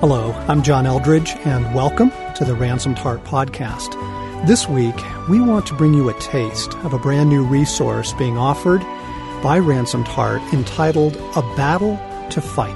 [0.00, 3.96] Hello, I'm John Eldredge, and welcome to the Ransomed Heart Podcast.
[4.46, 4.94] This week,
[5.28, 8.80] we want to bring you a taste of a brand new resource being offered
[9.42, 11.96] by Ransomed Heart entitled A Battle
[12.30, 12.72] to Fight.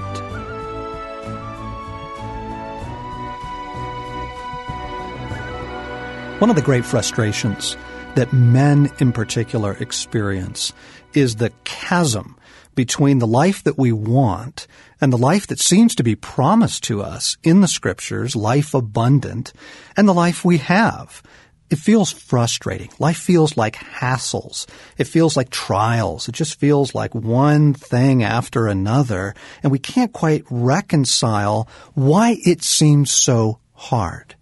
[6.40, 7.76] One of the great frustrations
[8.16, 10.72] that men in particular experience
[11.14, 12.34] is the chasm
[12.74, 14.66] between the life that we want
[15.00, 19.52] and the life that seems to be promised to us in the scriptures, life abundant,
[19.96, 21.22] and the life we have.
[21.70, 22.90] It feels frustrating.
[22.98, 24.66] Life feels like hassles.
[24.98, 26.28] It feels like trials.
[26.28, 32.62] It just feels like one thing after another, and we can't quite reconcile why it
[32.62, 34.34] seems so hard.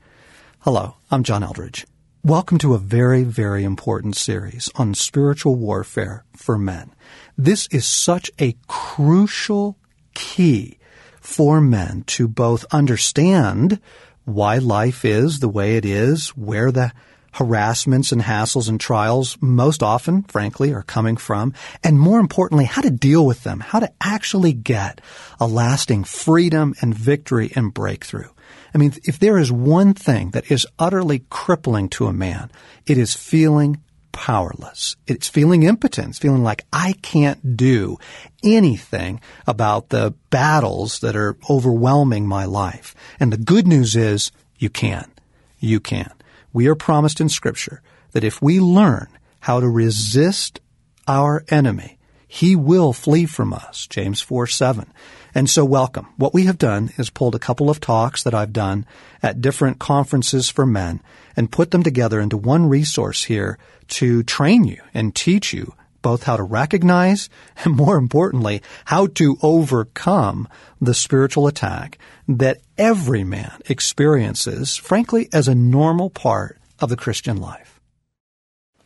[0.61, 1.87] Hello, I'm John Eldredge.
[2.23, 6.95] Welcome to a very, very important series on spiritual warfare for men.
[7.39, 9.79] This is such a crucial
[10.13, 10.79] key
[11.19, 13.81] for men to both understand
[14.27, 16.93] why life is the way it is, where the
[17.33, 22.83] harassments and hassles and trials most often, frankly, are coming from, and more importantly, how
[22.83, 25.01] to deal with them, how to actually get
[25.41, 28.29] a lasting freedom and victory and breakthrough.
[28.75, 32.51] I mean, if there is one thing that is utterly crippling to a man,
[32.87, 34.97] it is feeling powerless.
[35.07, 36.11] It's feeling impotent.
[36.11, 37.99] It's feeling like I can't do
[38.43, 42.95] anything about the battles that are overwhelming my life.
[43.19, 45.11] And the good news is you can.
[45.59, 46.13] You can.
[46.53, 49.09] We are promised in scripture that if we learn
[49.41, 50.61] how to resist
[51.07, 51.99] our enemy,
[52.33, 53.89] he will flee from us.
[53.89, 54.87] James 4 7.
[55.35, 56.07] And so welcome.
[56.17, 58.87] What we have done is pulled a couple of talks that I've done
[59.21, 61.01] at different conferences for men
[61.37, 63.59] and put them together into one resource here
[63.99, 67.29] to train you and teach you both how to recognize
[67.65, 70.49] and more importantly, how to overcome
[70.81, 77.39] the spiritual attack that every man experiences, frankly, as a normal part of the Christian
[77.39, 77.81] life.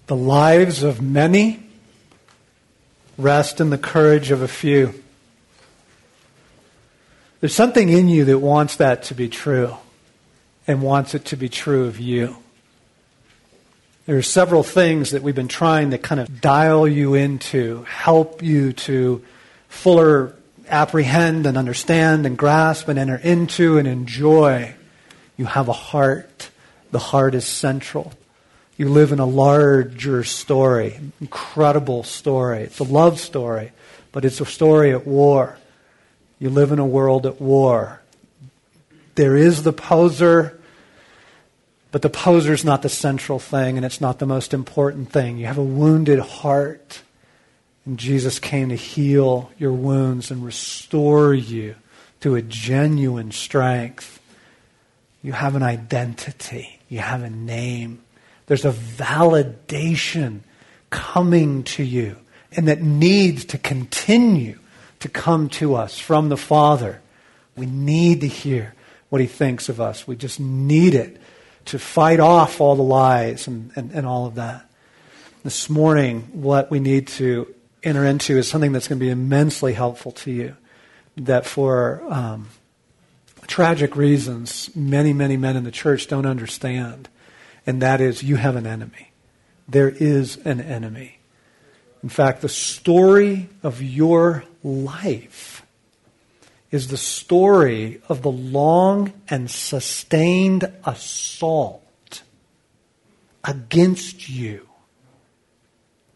[0.06, 1.63] The lives of many
[3.16, 4.94] rest in the courage of a few.
[7.40, 9.76] There's something in you that wants that to be true
[10.66, 12.36] and wants it to be true of you.
[14.06, 18.42] There are several things that we've been trying to kind of dial you into, help
[18.42, 19.24] you to
[19.68, 20.34] fuller
[20.68, 24.74] apprehend and understand and grasp and enter into and enjoy.
[25.36, 26.50] You have a heart.
[26.90, 28.12] The heart is central.
[28.76, 32.62] You live in a larger story, incredible story.
[32.62, 33.70] It's a love story,
[34.10, 35.58] but it's a story at war.
[36.40, 38.00] You live in a world at war.
[39.14, 40.60] There is the poser,
[41.92, 45.38] but the poser is not the central thing, and it's not the most important thing.
[45.38, 47.02] You have a wounded heart,
[47.86, 51.76] and Jesus came to heal your wounds and restore you
[52.22, 54.20] to a genuine strength.
[55.22, 58.00] You have an identity, you have a name.
[58.46, 60.40] There's a validation
[60.90, 62.16] coming to you,
[62.52, 64.58] and that needs to continue
[65.00, 67.00] to come to us from the Father.
[67.56, 68.74] We need to hear
[69.08, 70.06] what He thinks of us.
[70.06, 71.20] We just need it
[71.66, 74.68] to fight off all the lies and, and, and all of that.
[75.42, 79.72] This morning, what we need to enter into is something that's going to be immensely
[79.74, 80.56] helpful to you.
[81.16, 82.48] That for um,
[83.46, 87.08] tragic reasons, many, many men in the church don't understand.
[87.66, 89.12] And that is, you have an enemy.
[89.68, 91.18] There is an enemy.
[92.02, 95.64] In fact, the story of your life
[96.70, 102.22] is the story of the long and sustained assault
[103.44, 104.68] against you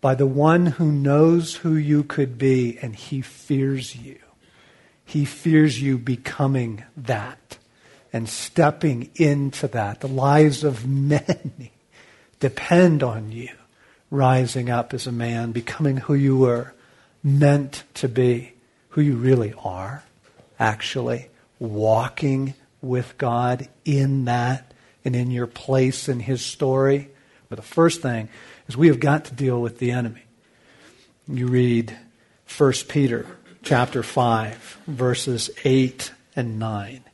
[0.00, 4.18] by the one who knows who you could be and he fears you.
[5.04, 7.58] He fears you becoming that
[8.12, 10.00] and stepping into that.
[10.00, 11.72] The lives of many
[12.40, 13.50] depend on you
[14.10, 16.72] rising up as a man, becoming who you were
[17.22, 18.52] meant to be,
[18.90, 20.02] who you really are,
[20.58, 21.28] actually,
[21.58, 24.72] walking with God in that
[25.04, 27.10] and in your place in His story.
[27.48, 28.28] But the first thing
[28.66, 30.22] is we have got to deal with the enemy.
[31.26, 31.96] You read
[32.56, 33.26] 1 Peter
[33.62, 37.04] chapter 5, verses 8 and 9.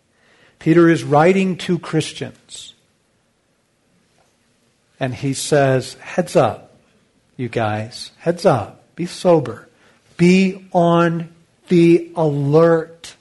[0.59, 2.75] Peter is writing to Christians.
[4.99, 6.77] And he says, Heads up,
[7.37, 8.13] you guys.
[8.19, 8.95] Heads up.
[8.97, 9.69] Be sober.
[10.17, 11.35] Be on
[11.69, 13.17] the alert.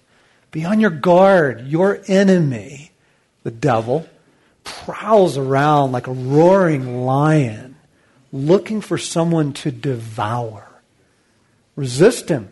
[0.52, 1.68] Be on your guard.
[1.68, 2.92] Your enemy,
[3.44, 4.08] the devil,
[4.64, 7.76] prowls around like a roaring lion
[8.32, 10.68] looking for someone to devour.
[11.76, 12.52] Resist him.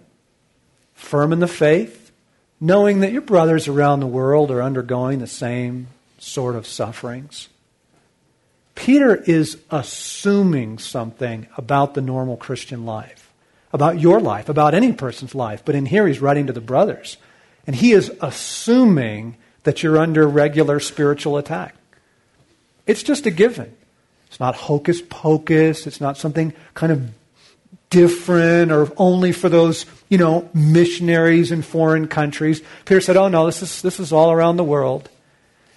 [0.93, 2.00] Firm in the faith,
[2.61, 5.87] knowing that your brothers around the world are undergoing the same
[6.19, 7.49] sort of sufferings.
[8.75, 13.33] Peter is assuming something about the normal Christian life,
[13.73, 15.63] about your life, about any person's life.
[15.65, 17.17] But in here, he's writing to the brothers.
[17.65, 21.75] And he is assuming that you're under regular spiritual attack.
[22.85, 23.75] It's just a given.
[24.27, 25.85] It's not hocus pocus.
[25.85, 27.09] It's not something kind of
[27.91, 32.61] different or only for those, you know, missionaries in foreign countries.
[32.85, 35.07] Peter said, oh no, this is, this is all around the world.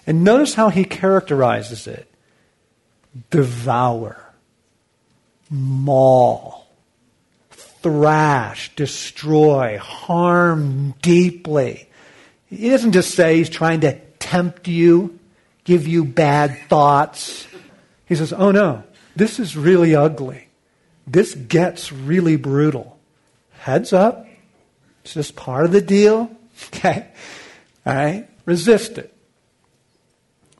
[0.06, 2.10] And notice how he characterizes it
[3.30, 4.32] devour,
[5.50, 6.66] maul,
[7.50, 11.88] thrash, destroy, harm deeply.
[12.46, 15.18] He doesn't just say he's trying to tempt you,
[15.64, 17.46] give you bad thoughts.
[18.06, 18.84] He says, oh no,
[19.16, 20.48] this is really ugly.
[21.06, 22.98] This gets really brutal.
[23.52, 24.26] Heads up.
[25.02, 26.30] It's just part of the deal.
[26.68, 27.08] Okay?
[27.84, 28.28] All right?
[28.46, 29.12] Resist it.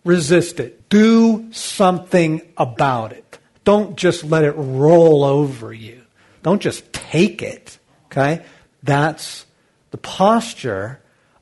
[0.05, 0.89] Resist it.
[0.89, 3.39] Do something about it.
[3.63, 6.03] Don't just let it roll over you.
[6.43, 7.79] Don't just take it.
[8.07, 8.45] Okay?
[8.83, 9.47] That's
[9.93, 11.01] the posture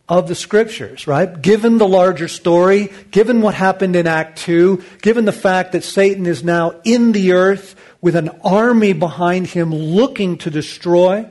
[0.08, 1.40] of the scriptures, right?
[1.40, 6.26] Given the larger story, given what happened in Act 2, given the fact that Satan
[6.26, 11.24] is now in the earth with an army behind him looking to destroy.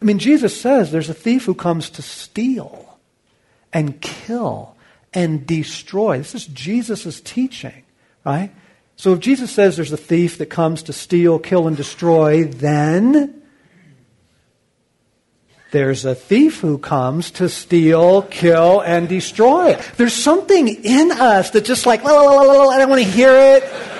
[0.00, 2.98] I mean, Jesus says there's a thief who comes to steal
[3.72, 4.74] and kill
[5.12, 6.18] and destroy.
[6.18, 7.82] This is Jesus' teaching,
[8.24, 8.52] right?
[8.96, 13.42] So if Jesus says there's a thief that comes to steal, kill, and destroy, then
[15.72, 19.74] there's a thief who comes to steal, kill, and destroy.
[19.96, 23.02] There's something in us that just like, la, la, la, la, la, I don't want
[23.02, 23.91] to hear it.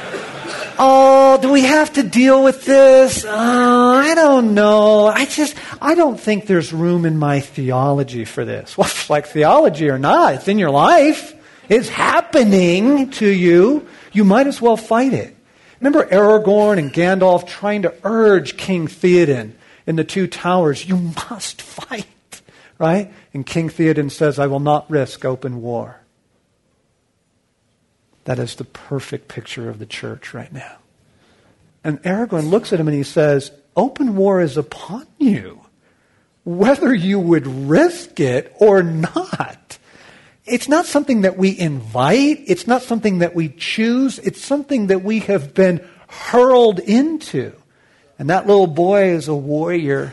[0.78, 3.24] Oh, do we have to deal with this?
[3.26, 5.06] Oh, I don't know.
[5.06, 8.76] I just, I don't think there's room in my theology for this.
[8.82, 11.34] Well, like theology or not, it's in your life.
[11.68, 13.88] It's happening to you.
[14.12, 15.36] You might as well fight it.
[15.80, 19.52] Remember Aragorn and Gandalf trying to urge King Theoden
[19.86, 20.96] in the two towers, you
[21.30, 22.42] must fight,
[22.78, 23.12] right?
[23.34, 26.01] And King Theoden says, I will not risk open war.
[28.24, 30.76] That is the perfect picture of the church right now.
[31.84, 35.60] And Aragorn looks at him and he says, Open war is upon you,
[36.44, 39.78] whether you would risk it or not.
[40.44, 42.42] It's not something that we invite.
[42.46, 44.18] It's not something that we choose.
[44.18, 47.52] It's something that we have been hurled into.
[48.18, 50.12] And that little boy is a warrior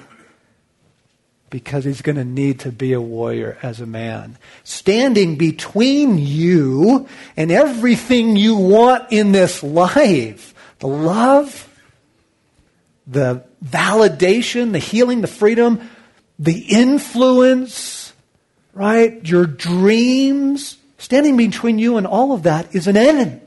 [1.49, 4.37] because he's going to need to be a warrior as a man.
[4.63, 11.67] Standing between you and everything you want in this life the love,
[13.05, 15.89] the validation, the healing, the freedom,
[16.37, 18.13] the influence,
[18.73, 19.27] right?
[19.27, 20.77] Your dreams.
[20.97, 23.41] Standing between you and all of that is an enemy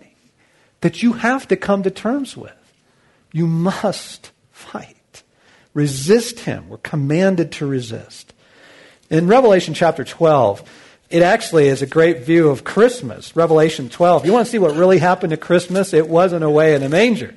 [0.80, 2.52] that you have to come to terms with.
[3.32, 4.96] You must fight.
[5.74, 6.68] Resist him.
[6.68, 8.32] We're commanded to resist.
[9.10, 10.62] In Revelation chapter 12,
[11.10, 13.36] it actually is a great view of Christmas.
[13.36, 14.24] Revelation 12.
[14.24, 15.92] You want to see what really happened to Christmas?
[15.92, 17.34] It wasn't away in a manger.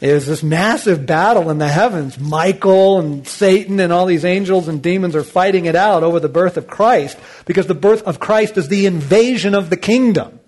[0.00, 2.18] It was this massive battle in the heavens.
[2.18, 6.28] Michael and Satan and all these angels and demons are fighting it out over the
[6.28, 10.40] birth of Christ because the birth of Christ is the invasion of the kingdom.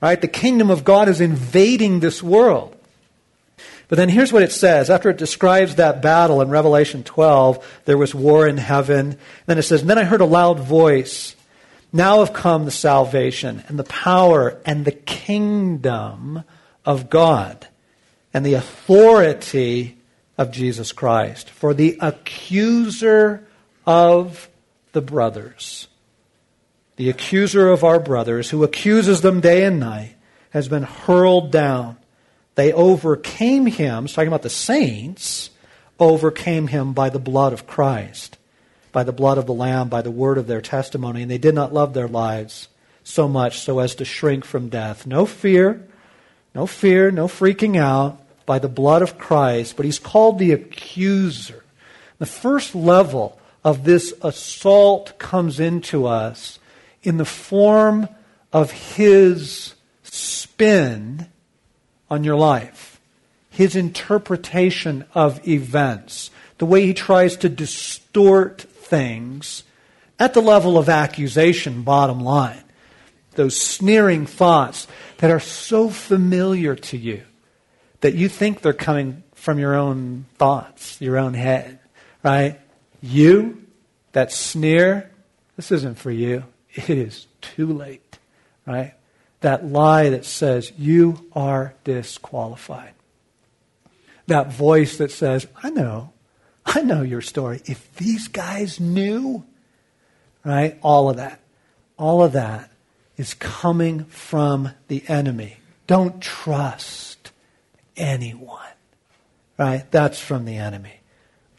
[0.00, 0.20] Right?
[0.20, 2.75] The kingdom of God is invading this world.
[3.88, 4.90] But then here's what it says.
[4.90, 9.16] After it describes that battle in Revelation 12, there was war in heaven.
[9.46, 11.36] Then it says, Then I heard a loud voice.
[11.92, 16.42] Now have come the salvation and the power and the kingdom
[16.84, 17.68] of God
[18.34, 19.96] and the authority
[20.36, 21.48] of Jesus Christ.
[21.48, 23.46] For the accuser
[23.86, 24.48] of
[24.92, 25.88] the brothers,
[26.96, 30.14] the accuser of our brothers, who accuses them day and night,
[30.50, 31.96] has been hurled down.
[32.56, 35.50] They overcame him, talking about the saints,
[36.00, 38.38] overcame him by the blood of Christ,
[38.92, 41.54] by the blood of the Lamb, by the word of their testimony, and they did
[41.54, 42.68] not love their lives
[43.04, 45.06] so much so as to shrink from death.
[45.06, 45.86] No fear,
[46.54, 51.62] no fear, no freaking out by the blood of Christ, but he's called the accuser.
[52.18, 56.58] The first level of this assault comes into us
[57.02, 58.08] in the form
[58.52, 61.26] of his spin
[62.10, 63.00] on your life,
[63.50, 69.64] his interpretation of events, the way he tries to distort things
[70.18, 72.62] at the level of accusation, bottom line.
[73.32, 74.86] Those sneering thoughts
[75.18, 77.22] that are so familiar to you
[78.00, 81.78] that you think they're coming from your own thoughts, your own head,
[82.22, 82.58] right?
[83.02, 83.66] You,
[84.12, 85.10] that sneer,
[85.56, 86.44] this isn't for you.
[86.74, 88.18] It is too late,
[88.66, 88.92] right?
[89.46, 92.94] That lie that says, you are disqualified.
[94.26, 96.12] That voice that says, I know,
[96.64, 97.62] I know your story.
[97.64, 99.44] If these guys knew,
[100.44, 100.76] right?
[100.82, 101.38] All of that.
[101.96, 102.72] All of that
[103.16, 105.58] is coming from the enemy.
[105.86, 107.30] Don't trust
[107.96, 108.74] anyone,
[109.56, 109.88] right?
[109.92, 111.02] That's from the enemy.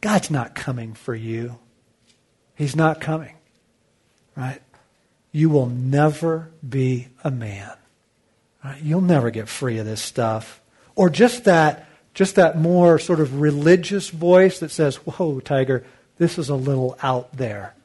[0.02, 1.58] God's not coming for you.
[2.54, 3.36] He's not coming,
[4.36, 4.60] right?
[5.32, 7.74] You will never be a man.
[8.64, 8.82] Right?
[8.82, 10.62] You'll never get free of this stuff.
[10.96, 15.86] Or just that, just that more sort of religious voice that says, whoa, Tiger,
[16.18, 17.76] this is a little out there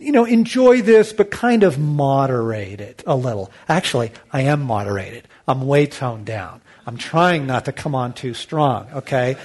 [0.00, 3.52] you know, enjoy this, but kind of moderate it a little.
[3.68, 5.28] Actually, I am moderated.
[5.46, 6.62] I'm way toned down.
[6.86, 9.36] I'm trying not to come on too strong, okay?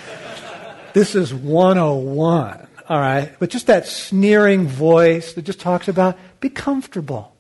[0.94, 3.34] this is 101, all right?
[3.39, 7.36] But just that sneering voice that just talks about be comfortable.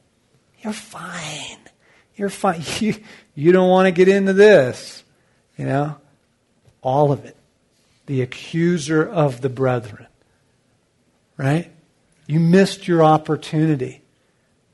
[0.59, 1.59] You're fine.
[2.15, 2.61] You're fine.
[2.79, 2.95] You,
[3.35, 5.03] you don't want to get into this,
[5.57, 5.97] you know?
[6.81, 7.35] All of it.
[8.05, 10.07] The accuser of the brethren,
[11.37, 11.71] right?
[12.27, 14.01] You missed your opportunity.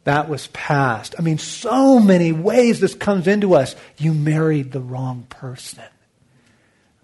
[0.04, 1.16] That was past.
[1.18, 3.76] I mean, so many ways this comes into us.
[3.98, 5.84] You married the wrong person.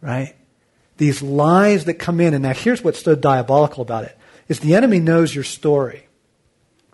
[0.02, 0.36] Right?
[0.98, 4.76] These lies that come in, and now here's what's so diabolical about it, is the
[4.76, 6.04] enemy knows your story.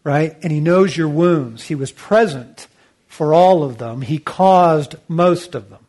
[0.03, 0.38] Right?
[0.43, 1.63] And he knows your wounds.
[1.63, 2.67] He was present
[3.07, 4.01] for all of them.
[4.01, 5.79] He caused most of them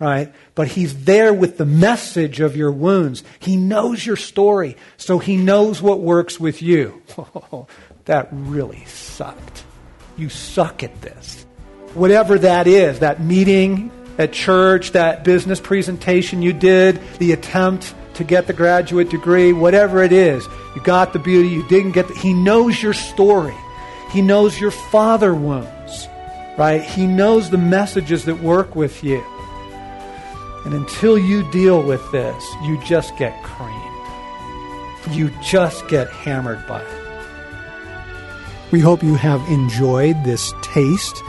[0.00, 0.32] right?
[0.54, 3.22] But he's there with the message of your wounds.
[3.38, 7.02] He knows your story, so he knows what works with you.
[8.06, 9.62] That really sucked.
[10.16, 11.46] You suck at this.
[11.94, 18.24] Whatever that is, that meeting at church, that business presentation you did, the attempt to
[18.24, 22.14] get the graduate degree, whatever it is, you got the beauty, you didn't get the,
[22.14, 23.56] he knows your story.
[24.12, 26.08] He knows your father wounds,
[26.58, 26.82] right?
[26.82, 29.24] He knows the messages that work with you.
[30.64, 33.76] And until you deal with this, you just get creamed.
[35.12, 37.00] You just get hammered by it.
[38.70, 41.22] We hope you have enjoyed this taste